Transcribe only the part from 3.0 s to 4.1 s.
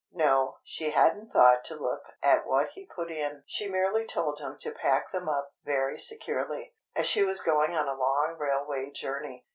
in; she merely